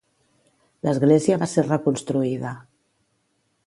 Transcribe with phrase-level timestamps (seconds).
[0.87, 2.59] L'església va ser reconstruïda.